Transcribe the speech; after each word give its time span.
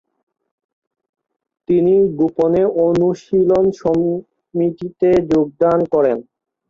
তিনি 1.69 1.95
গোপনে 2.19 2.63
অনুশীলন 2.85 3.65
সমিতিতে 3.81 5.09
যোগদান 5.31 5.79
করেন। 5.93 6.17